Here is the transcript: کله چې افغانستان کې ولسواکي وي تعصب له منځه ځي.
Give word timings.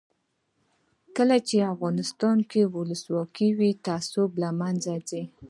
کله 1.15 1.37
چې 1.47 1.57
افغانستان 1.73 2.37
کې 2.51 2.61
ولسواکي 2.75 3.49
وي 3.57 3.71
تعصب 3.85 4.29
له 4.41 4.49
منځه 4.59 4.93
ځي. 5.09 5.23